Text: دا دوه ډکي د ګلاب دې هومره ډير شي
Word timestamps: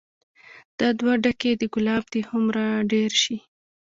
دا 0.79 0.89
دوه 0.99 1.13
ډکي 1.23 1.51
د 1.57 1.63
ګلاب 1.73 2.03
دې 2.13 2.21
هومره 2.29 2.63
ډير 2.91 3.11
شي 3.23 3.37